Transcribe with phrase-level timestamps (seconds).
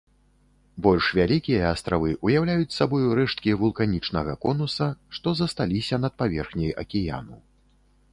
[0.85, 4.87] Больш вялікія астравы ўяўляюць сабою рэшткі вулканічнага конуса,
[5.19, 7.37] што засталіся над паверхняй акіяну.